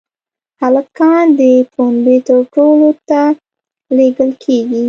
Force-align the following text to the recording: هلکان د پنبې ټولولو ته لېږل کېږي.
هلکان 0.61 1.23
د 1.39 1.41
پنبې 1.73 2.17
ټولولو 2.27 2.89
ته 3.09 3.21
لېږل 3.97 4.31
کېږي. 4.43 4.79